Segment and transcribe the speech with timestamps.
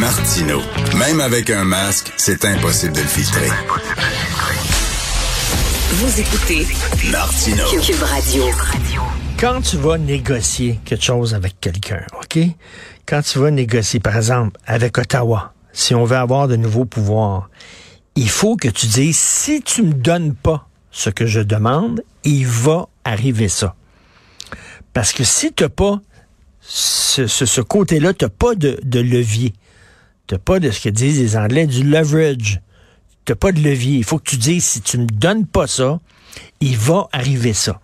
[0.00, 0.60] Martino.
[0.96, 3.48] Même avec un masque, c'est impossible de le filtrer.
[5.90, 6.66] Vous écoutez
[7.12, 7.64] Martino.
[7.68, 8.44] Cube Radio.
[9.38, 12.38] Quand tu vas négocier quelque chose avec quelqu'un, OK?
[13.04, 17.50] Quand tu vas négocier, par exemple, avec Ottawa, si on veut avoir de nouveaux pouvoirs,
[18.16, 22.46] il faut que tu dises, si tu me donnes pas ce que je demande, il
[22.46, 23.74] va arriver ça.
[24.94, 26.00] Parce que si tu n'as pas
[26.62, 29.52] ce, ce, ce côté-là, tu n'as pas de, de levier.
[30.38, 32.60] Pas de ce que disent les Anglais, du leverage.
[33.24, 33.98] Tu n'as pas de levier.
[33.98, 36.00] Il faut que tu dises, si tu me donnes pas ça,
[36.60, 37.80] il va arriver ça.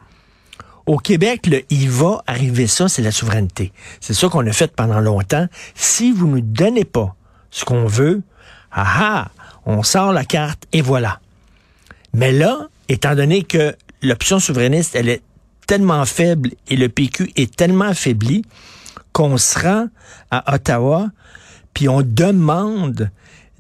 [0.87, 3.73] Au Québec, le il va arriver ça, c'est la souveraineté.
[4.01, 5.47] C'est ça qu'on a fait pendant longtemps.
[5.75, 7.17] Si vous ne nous donnez pas
[7.51, 8.23] ce qu'on veut,
[8.71, 9.29] ah ah,
[9.65, 11.21] on sort la carte et voilà.
[12.15, 15.23] Mais là, étant donné que l'option souverainiste, elle est
[15.67, 18.43] tellement faible et le PQ est tellement affaibli
[19.13, 19.89] qu'on se rend
[20.31, 21.09] à Ottawa,
[21.77, 23.11] puis on demande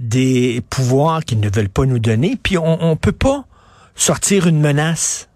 [0.01, 3.45] des pouvoirs qu'ils ne veulent pas nous donner, puis on ne peut pas
[3.95, 5.29] sortir une menace.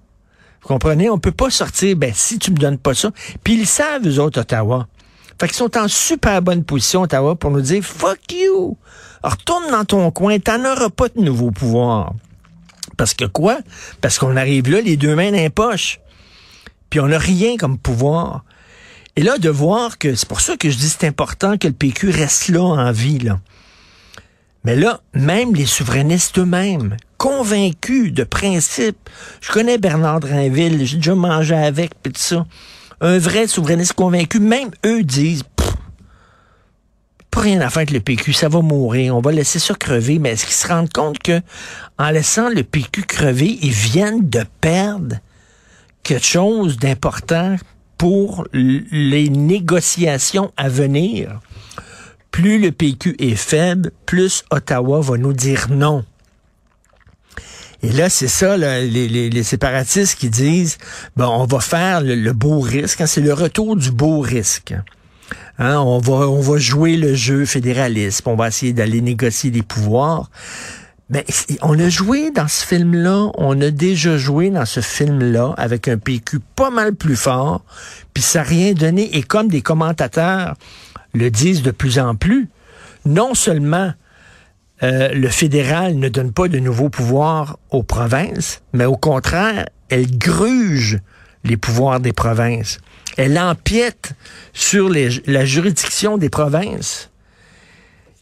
[0.63, 1.11] Vous comprenez?
[1.11, 3.11] On peut pas sortir, ben, si tu me donnes pas ça.
[3.45, 4.89] Puis ils savent, eux autres, Ottawa.
[5.39, 8.79] Fait qu'ils sont en super bonne position, Ottawa, pour nous dire, fuck you!
[9.23, 12.15] Retourne dans ton coin, t'en auras pas de nouveaux pouvoirs.
[12.97, 13.59] Parce que quoi?
[14.01, 16.01] Parce qu'on arrive là, les deux mains dans les poches.
[16.89, 18.43] Puis on n'a rien comme pouvoir.
[19.21, 21.75] Et là, de voir que, c'est pour ça que je dis c'est important que le
[21.75, 23.39] PQ reste là en vie, là.
[24.65, 28.97] Mais là, même les souverainistes eux-mêmes, convaincus de principe,
[29.43, 32.47] je connais Bernard Drinville, j'ai déjà mangé avec, puis tout ça.
[33.03, 35.45] Un vrai souverainiste convaincu, même eux disent,
[37.31, 40.19] pas rien à faire avec le PQ, ça va mourir, on va laisser ça crever.
[40.19, 41.43] Mais est-ce qu'ils se rendent compte que,
[41.99, 45.17] en laissant le PQ crever, ils viennent de perdre
[46.05, 47.57] quelque chose d'important?
[48.01, 51.39] Pour les négociations à venir?
[52.31, 56.05] plus le PQ est faible, plus Ottawa va nous dire non.
[57.83, 60.79] Et là, c'est ça, les, séparatistes qui disent,
[61.17, 64.75] bon, on va faire le, le beau risque, hein, c'est le retour du beau risque.
[65.59, 69.63] Hein, on, va, on va jouer le jeu fédéraliste, on va essayer d'aller négocier des
[69.63, 70.31] pouvoirs.
[71.11, 71.27] Mais
[71.63, 75.99] on a joué dans ce film-là, on a déjà joué dans ce film-là avec un
[75.99, 77.65] PQ pas mal plus fort,
[78.15, 79.17] puis ça n'a rien donné.
[79.17, 80.55] Et comme des commentateurs
[81.13, 82.49] le disent de plus en plus,
[83.05, 83.93] non seulement
[84.85, 90.17] euh, le fédéral ne donne pas de nouveaux pouvoirs aux provinces, mais au contraire, elle
[90.17, 91.01] gruge
[91.43, 92.79] les pouvoirs des provinces.
[93.17, 94.13] Elle empiète
[94.53, 97.10] sur la juridiction des provinces.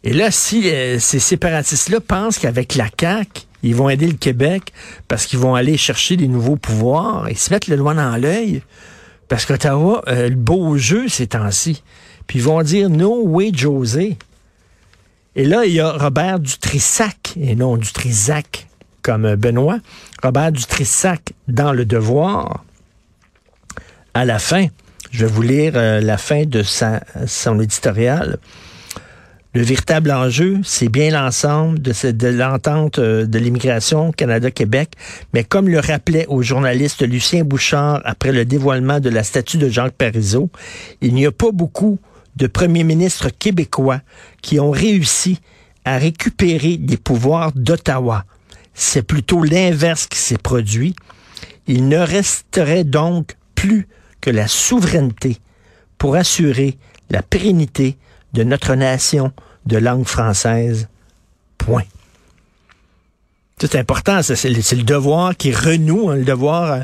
[0.04, 4.72] Et là, si euh, ces séparatistes-là pensent qu'avec la CAQ, ils vont aider le Québec
[5.08, 8.62] parce qu'ils vont aller chercher des nouveaux pouvoirs et se mettre le doigt dans l'œil,
[9.28, 11.82] parce qu'Ottawa, euh, le beau jeu ces temps-ci,
[12.26, 14.16] puis ils vont dire No way, José.
[15.34, 18.68] Et là, il y a Robert Dutrissac, et non Dutrisac
[19.02, 19.78] comme Benoît.
[20.22, 22.64] Robert Dutrissac dans Le Devoir.
[24.14, 24.66] À la fin,
[25.10, 28.38] je vais vous lire euh, la fin de son éditorial.
[29.54, 34.90] Le véritable enjeu, c'est bien l'ensemble de, l'entente euh, de l'immigration Canada-Québec,
[35.32, 39.70] mais comme le rappelait au journaliste Lucien Bouchard après le dévoilement de la statue de
[39.70, 40.50] Jacques Parizeau,
[41.00, 41.98] il n'y a pas beaucoup
[42.36, 44.02] de premiers ministres québécois
[44.42, 45.38] qui ont réussi
[45.86, 48.26] à récupérer des pouvoirs d'Ottawa.
[48.74, 50.94] C'est plutôt l'inverse qui s'est produit.
[51.66, 53.88] Il ne resterait donc plus
[54.20, 55.38] que la souveraineté
[55.96, 56.76] pour assurer
[57.08, 57.96] la pérennité
[58.32, 59.32] de notre nation
[59.66, 60.88] de langue française.
[61.58, 61.84] Point.
[63.60, 66.10] C'est important, c'est le, devoir qui renoue.
[66.10, 66.82] Hein, le devoir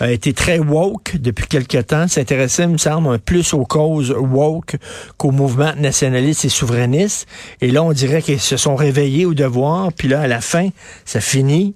[0.00, 4.76] a, été très woke depuis quelque temps, s'intéressait, me semble, plus aux causes woke
[5.18, 7.28] qu'au mouvement nationaliste et souverainiste.
[7.60, 10.70] Et là, on dirait qu'ils se sont réveillés au devoir, puis là, à la fin,
[11.04, 11.74] ça finit.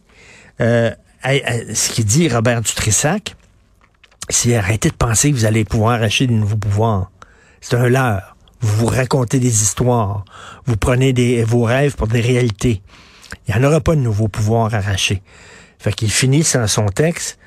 [0.63, 0.91] Euh,
[1.23, 3.37] ce qu'il dit Robert Dutrissac,
[4.31, 7.11] c'est arrêtez de penser que vous allez pouvoir acheter de nouveaux pouvoirs.
[7.61, 8.30] C'est un leurre.
[8.61, 10.25] Vous vous racontez des histoires.
[10.67, 12.83] Vous prenez des, vos rêves pour des réalités.
[13.47, 15.23] Il n'y en aura pas de nouveaux pouvoirs arrachés.
[15.79, 17.39] Fait qu'il finit son texte,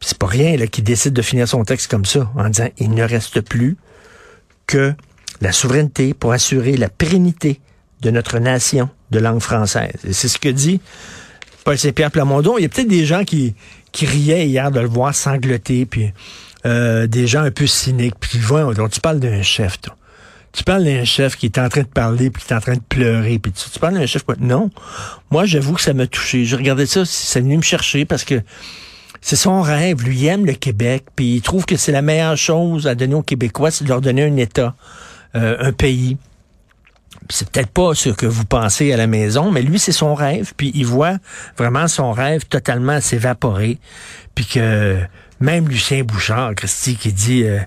[0.00, 3.04] c'est pas rien qu'il décide de finir son texte comme ça, en disant il ne
[3.04, 3.76] reste plus
[4.66, 4.94] que
[5.40, 7.60] la souveraineté pour assurer la pérennité
[8.00, 9.94] de notre nation de langue française.
[10.04, 10.80] Et c'est ce que dit
[11.64, 12.58] Paul Saint-Pierre Plamondon.
[12.58, 13.54] Il y a peut-être des gens qui,
[13.92, 16.12] qui riaient hier de le voir sangloter, puis
[16.66, 18.40] euh, des gens un peu cyniques, puis
[18.74, 19.97] donc tu parles d'un chef, toi.
[20.58, 22.74] Tu parles d'un chef qui est en train de parler, puis qui est en train
[22.74, 24.24] de pleurer, puis tu, tu parles d'un chef...
[24.40, 24.70] Non.
[25.30, 26.46] Moi, j'avoue que ça m'a touché.
[26.46, 28.42] Je regardais ça, ça venu me chercher parce que
[29.20, 30.02] c'est son rêve.
[30.02, 33.14] Lui, il aime le Québec, puis il trouve que c'est la meilleure chose à donner
[33.14, 34.74] aux Québécois, c'est de leur donner un État,
[35.36, 36.16] euh, un pays.
[37.30, 40.54] c'est peut-être pas ce que vous pensez à la maison, mais lui, c'est son rêve,
[40.56, 41.18] puis il voit
[41.56, 43.78] vraiment son rêve totalement s'évaporer,
[44.34, 44.98] puis que
[45.40, 47.60] même Lucien Bouchard, Christy, qui dit euh,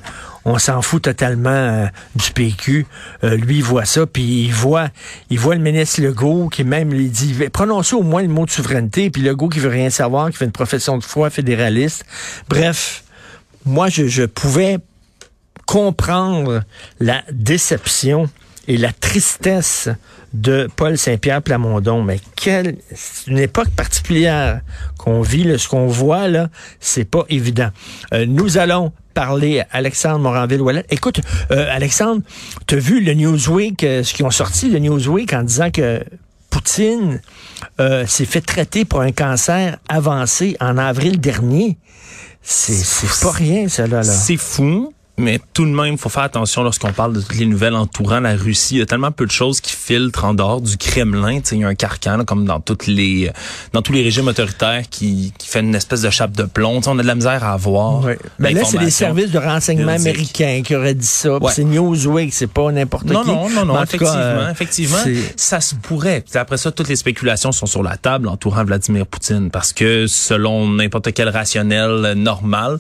[0.45, 1.85] on s'en fout totalement euh,
[2.15, 2.85] du PQ,
[3.23, 4.89] euh, lui voit ça, puis il voit
[5.29, 8.51] il voit le ministre Legault qui même lui dit prononcez au moins le mot de
[8.51, 12.06] souveraineté, puis Legault qui veut rien savoir, qui fait une profession de foi fédéraliste.
[12.50, 13.03] Bref,
[13.65, 14.79] moi je pouvais
[15.65, 16.63] comprendre
[17.00, 18.29] la déception
[18.67, 19.89] et la tristesse
[20.33, 22.04] de Paul Saint-Pierre Plamondon.
[22.04, 22.78] Mais quelle
[23.28, 24.62] une époque particulière
[24.98, 26.50] qu'on vit, là, ce qu'on voit là,
[26.80, 27.69] c'est pas évident.
[28.13, 30.86] Euh, nous allons parler à Alexandre Moranville-Wallet.
[30.89, 32.22] Écoute, euh, Alexandre,
[32.68, 36.04] tu as vu le Newsweek, euh, ce qu'ils ont sorti, le Newsweek, en disant que
[36.50, 37.22] Poutine
[37.80, 41.77] euh, s'est fait traiter pour un cancer avancé en avril dernier?
[42.42, 44.04] C'est pas rien, ça, là.
[44.04, 47.75] C'est fou mais tout de même, faut faire attention lorsqu'on parle de toutes les nouvelles
[47.75, 48.75] entourant la Russie.
[48.75, 51.40] Il y a tellement peu de choses qui filtrent en dehors du Kremlin.
[51.52, 53.31] il y a un carcan, là, comme dans toutes les,
[53.74, 56.81] dans tous les régimes autoritaires, qui, qui fait une espèce de chape de plomb.
[56.88, 58.06] on a de la misère à avoir.
[58.06, 58.13] Oui.
[58.40, 61.38] Mais là, c'est les services de renseignement américains qui auraient dit ça.
[61.38, 61.52] Ouais.
[61.54, 63.13] C'est Newsweek, c'est pas n'importe qui.
[63.13, 63.84] Non, non, non, non.
[63.84, 65.04] Effectivement, cas, euh, effectivement,
[65.36, 66.24] ça se pourrait.
[66.28, 70.08] Puis après ça, toutes les spéculations sont sur la table entourant Vladimir Poutine, parce que
[70.08, 72.78] selon n'importe quel rationnel normal,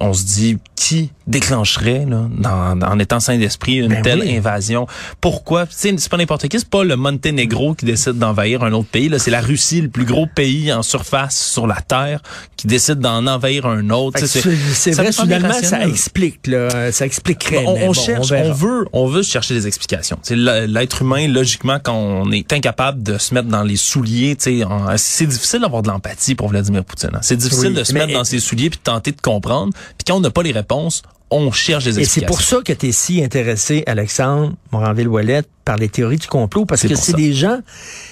[0.00, 1.10] on se dit qui
[1.48, 4.36] déclencherait, là, dans, en étant saint d'esprit, une Ben telle oui.
[4.36, 4.86] invasion.
[5.20, 5.64] Pourquoi?
[5.70, 9.10] C'est pas n'importe qui, c'est pas le Monténégro qui décide d'envahir un autre pays.
[9.18, 12.20] C'est la Russie, le plus gros pays en surface sur la Terre,
[12.56, 14.18] qui décide d'en envahir un autre.
[14.26, 16.92] C'est- vrai, soudainement, ça explique, là.
[16.92, 17.64] Ça expliquerait.
[17.66, 20.18] on, mais on bon, cherche, on, veut, on veut chercher des explications.
[20.30, 25.60] L'être humain, logiquement, quand on est incapable de se mettre dans les souliers, c'est difficile
[25.60, 27.10] d'avoir de l'empathie pour Vladimir Poutine.
[27.14, 27.18] hein.
[27.22, 29.72] C'est difficile Oui, de se mettre dans ses souliers puis de tenter de comprendre.
[29.72, 32.26] Puis quand on n'a pas les réponses, on cherche des Et c'est explications.
[32.26, 36.80] pour ça que tu es si intéressé, Alexandre Moranville-Ouellet, par les théories du complot, parce
[36.88, 37.58] que c'est des gens,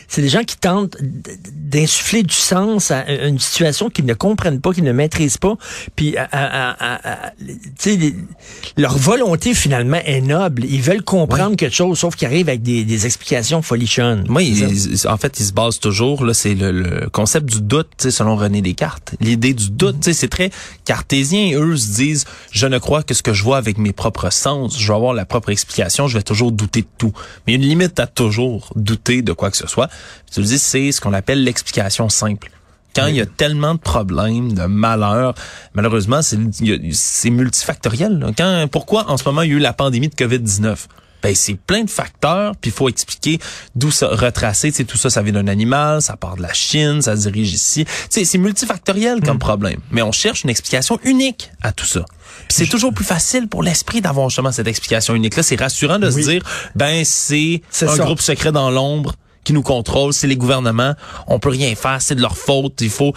[0.09, 4.75] c'est des gens qui tentent d'insuffler du sens à une situation qu'ils ne comprennent pas,
[4.75, 5.55] qu'ils ne maîtrisent pas,
[5.97, 7.33] puis à, à- à-
[7.87, 8.15] les-
[8.77, 10.67] leur volonté finalement est noble.
[10.67, 14.27] Ils veulent comprendre quelque chose, sauf qu'ils arrivent avec des, des explications folichonnes.
[14.29, 17.89] Oui, ils- en fait, ils se basent toujours, là, c'est le, le concept du doute,
[18.11, 19.15] selon René Descartes.
[19.21, 20.51] L'idée du doute, tu sais, c'est très
[20.85, 21.59] cartésien.
[21.59, 24.79] Eux se disent, je ne crois que ce que je vois avec mes propres sens.
[24.79, 26.07] Je vais avoir la propre explication.
[26.07, 27.13] Je vais toujours douter de tout.
[27.47, 29.89] Mais il y a une limite à toujours douter de quoi que ce soit.
[30.33, 32.51] Tu le dis, c'est ce qu'on appelle l'explication simple.
[32.95, 35.35] Quand il y a tellement de problèmes, de malheurs,
[35.75, 38.19] malheureusement, c'est multifactoriel.
[38.19, 38.31] là.
[38.37, 40.77] Quand, pourquoi en ce moment il y a eu la pandémie de COVID-19?
[41.27, 43.41] Ben, c'est plein de facteurs, puis il faut expliquer
[43.75, 44.71] d'où ça retracer.
[44.71, 47.23] Tu sais, tout ça, ça vient d'un animal, ça part de la Chine, ça se
[47.29, 47.85] dirige ici.
[47.85, 49.81] Tu sais, c'est multifactoriel comme problème.
[49.91, 52.05] Mais on cherche une explication unique à tout ça.
[52.49, 55.35] C'est toujours plus facile pour l'esprit d'avoir justement cette explication unique.
[55.35, 56.23] Là, c'est rassurant de Oui.
[56.23, 56.43] se dire,
[56.77, 58.05] ben, c'est C'est un ça.
[58.05, 60.95] groupe secret dans l'ombre qui nous contrôle, c'est les gouvernements,
[61.27, 63.13] on peut rien faire, c'est de leur faute, il faut...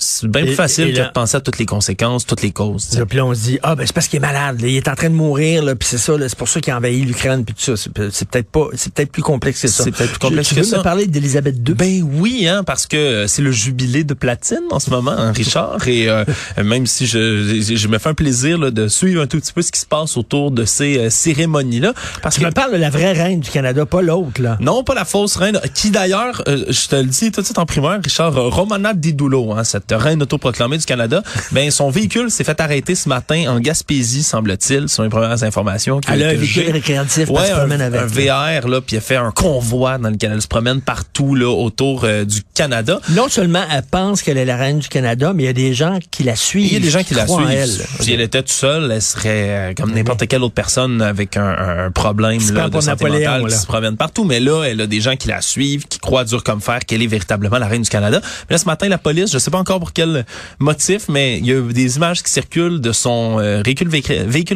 [0.00, 2.96] C'est bien plus facile que de penser à toutes les conséquences, toutes les causes.
[2.96, 4.76] Là, Puis là, on se dit, ah, ben, c'est parce qu'il est malade, là, il
[4.76, 6.76] est en train de mourir, là, puis c'est ça, là, c'est pour ça qu'il a
[6.76, 7.76] envahi l'Ukraine, puis tout ça.
[7.76, 9.82] C'est peut- c'est peut-être pas, c'est peut-être plus complexe que ça.
[9.82, 10.78] C'est peut-être plus complexe tu, tu que veux ça.
[10.78, 11.74] me parler d'Élisabeth II?
[11.74, 15.32] Ben oui, hein, parce que euh, c'est le jubilé de platine en ce moment, hein,
[15.32, 15.86] Richard.
[15.88, 16.24] Et euh,
[16.62, 19.52] même si je, je, je me fais un plaisir là, de suivre un tout petit
[19.52, 21.92] peu ce qui se passe autour de ces euh, cérémonies-là.
[22.22, 24.56] Parce Tu que me parles de la vraie reine du Canada, pas l'autre, là.
[24.60, 27.58] non, pas la fausse reine, qui d'ailleurs, euh, je te le dis tout de suite
[27.58, 32.44] en primeur, Richard, Romana Didulo, hein, cette reine autoproclamée du Canada, ben son véhicule s'est
[32.44, 36.00] fait arrêter ce matin en Gaspésie, semble-t-il, selon les premières informations.
[36.00, 38.00] que- Elle a un véhicule récréatif, Ouais, se un, avec.
[38.00, 41.48] un VR, là, puis elle fait un convoi dans lequel elle se promène partout là,
[41.48, 43.00] autour euh, du Canada.
[43.10, 45.74] Non seulement elle pense qu'elle est la reine du Canada, mais il y a des
[45.74, 46.66] gens qui la suivent.
[46.66, 47.48] Il y a des gens qui la suivent.
[47.50, 47.68] elle.
[48.00, 51.86] Si elle était toute seule, elle serait euh, comme n'importe quelle autre personne avec un,
[51.86, 53.48] un problème là, de santé Napoléon, mentale là.
[53.48, 54.24] qui se promène partout.
[54.24, 57.02] Mais là, elle a des gens qui la suivent, qui croient dur comme fer qu'elle
[57.02, 58.20] est véritablement la reine du Canada.
[58.48, 60.24] Mais là, ce matin, la police, je sais pas encore pour quel
[60.58, 63.88] motif, mais il y a des images qui circulent de son euh, véhicule,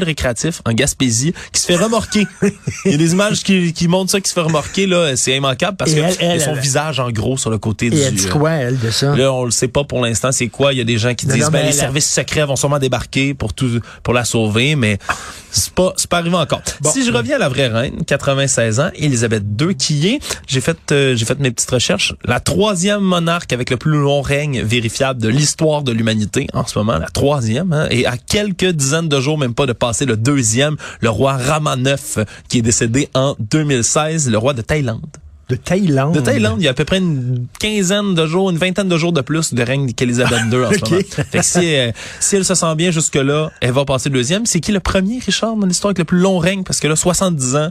[0.02, 2.26] récréatif en Gaspésie qui se fait remorquer.
[2.84, 4.86] Il y a des images qui, qui montrent ça, qui se fait remorquer.
[4.86, 7.36] là, C'est immanquable parce Et que elle- il y a son elle- visage en gros
[7.36, 7.96] sur le côté du...
[7.96, 9.14] Et elle dit euh, quoi, elle, de ça?
[9.14, 10.72] Là, on le sait pas pour l'instant, c'est quoi.
[10.72, 12.78] Il y a des gens qui Non, disent, non, ben, les services secrets vont sûrement
[12.78, 14.98] débarquer pour tout, pour la sauver, mais
[15.50, 16.62] c'est pas, c'est pas arrivé encore.
[16.80, 16.90] Bon.
[16.90, 20.78] Si je reviens à la vraie reine, 96 ans, Elisabeth II, qui est, j'ai fait,
[20.92, 25.12] euh, j'ai fait mes petites recherches, la troisième monarque avec le plus long règne vérifiable
[25.21, 29.21] de l'histoire de l'humanité en ce moment, la troisième, hein, et à quelques dizaines de
[29.21, 33.37] jours, même pas de passer le deuxième, le roi Rama IX, qui est décédé en
[33.38, 35.00] 2016, le roi de Thaïlande.
[35.49, 36.14] De Thaïlande?
[36.14, 38.97] De Thaïlande, il y a à peu près une quinzaine de jours, une vingtaine de
[38.97, 41.02] jours de plus de règne qu'Élisabeth II en ce moment.
[41.31, 44.47] Fait que si, euh, si elle se sent bien jusque-là, elle va passer deuxième.
[44.47, 46.62] C'est qui le premier, Richard, dans l'histoire avec le plus long règne?
[46.62, 47.71] Parce que là, 70 ans,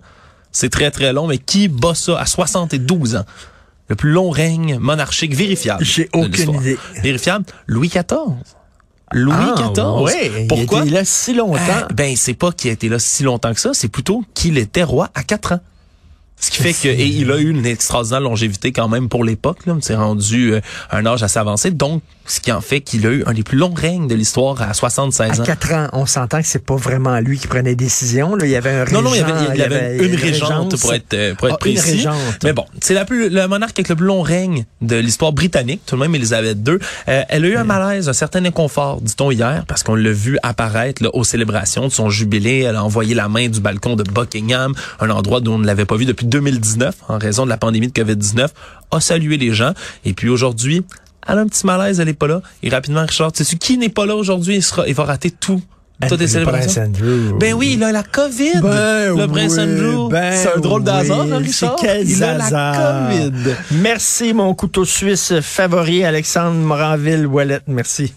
[0.52, 3.26] C'est très, très long, mais qui bat ça à 72 ans?
[3.92, 5.84] Le plus long règne monarchique vérifiable.
[5.84, 6.78] J'ai aucune idée.
[7.04, 7.44] Vérifiable?
[7.68, 8.06] Louis XIV.
[9.12, 9.86] Louis Ah, XIV.
[10.02, 10.80] ouais, Pourquoi?
[10.80, 11.60] Il était là si longtemps.
[11.70, 14.58] Ah, ben, c'est pas qu'il a été là si longtemps que ça, c'est plutôt qu'il
[14.58, 15.60] était roi à 4 ans.
[16.40, 19.66] Ce qui fait que et il a eu une extraordinaire longévité quand même pour l'époque.
[19.66, 21.70] Là, c'est rendu euh, un âge assez avancé.
[21.72, 24.62] Donc, ce qui en fait qu'il a eu un des plus longs règnes de l'histoire
[24.62, 25.46] à 76 À ans.
[25.46, 28.36] 4 ans, on s'entend que c'est pas vraiment lui qui prenait des décisions.
[28.36, 28.46] Là.
[28.46, 30.80] Il y avait un Non, non, il y régent, avait, il y avait une, régente
[30.80, 32.06] pour être, euh, pour être Ah, précis.
[32.44, 35.82] Mais bon, c'est la plus, le monarque avec le plus long règne de l'histoire britannique,
[35.86, 36.78] tout de même Elisabeth II.
[37.08, 40.38] Euh, elle a eu un malaise, un certain inconfort, dit-on hier, parce qu'on l'a vu
[40.44, 42.60] apparaître là, aux célébrations de son jubilé.
[42.62, 45.86] Elle a envoyé la main du balcon de Buckingham, un endroit dont on ne l'avait
[45.86, 48.48] pas vu depuis 2019 en raison de la pandémie de COVID-19,
[48.92, 49.74] a salué les gens.
[50.06, 50.84] Et puis aujourd'hui,
[51.28, 52.42] elle a un petit malaise, elle est pas là.
[52.63, 54.56] Et rapidement, Richard, tu sais qui n'est pas là aujourd'hui?
[54.56, 55.62] Il, sera, il va rater tout.
[56.10, 56.82] Toutes les Le célébrations?
[56.82, 57.38] prince Andrew.
[57.38, 58.62] Ben oui, il a la COVID.
[58.63, 60.10] Ben le prince oui, Andrew.
[60.10, 61.75] ben c'est un drôle d'hasard, oui, hein, Richard?
[61.80, 63.10] c'est quel il a la hasard.
[63.12, 63.32] COVID.
[63.74, 67.66] Merci, mon couteau suisse favori, Alexandre Moranville-Ouellette.
[67.68, 68.16] Merci.